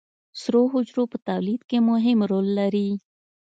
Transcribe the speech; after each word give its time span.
سرو 0.41 0.61
حجرو 0.73 1.03
په 1.11 1.17
تولید 1.27 1.61
کې 1.69 1.77
مهم 1.89 2.19
رول 2.31 2.47
لري 2.59 2.89